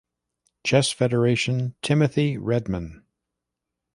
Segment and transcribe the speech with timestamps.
[0.65, 3.05] Chess Federation, Timothy Redman.